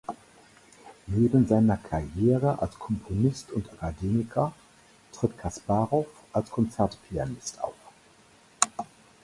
Neben 1.05 1.45
seiner 1.47 1.77
Karriere 1.77 2.57
als 2.59 2.79
Komponist 2.79 3.51
und 3.51 3.71
Akademiker 3.73 4.51
tritt 5.13 5.37
Kasparov 5.37 6.07
als 6.33 6.49
Konzertpianist 6.49 7.61
auf. 7.61 7.75